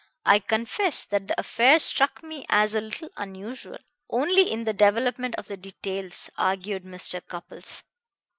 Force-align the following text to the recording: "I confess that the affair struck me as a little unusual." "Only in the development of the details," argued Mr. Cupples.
"I 0.25 0.39
confess 0.39 1.05
that 1.05 1.27
the 1.27 1.39
affair 1.39 1.77
struck 1.77 2.23
me 2.23 2.43
as 2.49 2.73
a 2.73 2.81
little 2.81 3.11
unusual." 3.17 3.77
"Only 4.09 4.51
in 4.51 4.63
the 4.63 4.73
development 4.73 5.35
of 5.35 5.45
the 5.45 5.57
details," 5.57 6.27
argued 6.39 6.81
Mr. 6.83 7.21
Cupples. 7.27 7.83